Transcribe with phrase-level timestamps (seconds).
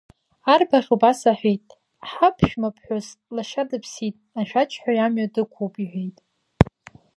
[0.53, 1.67] Арбаӷь убас аҳәеит,
[2.11, 6.17] ҳаԥшәмаԥҳәыс лашьа дыԥсит, ашәаџьҳәаҩ амҩа дықәуп,– иҳәеит.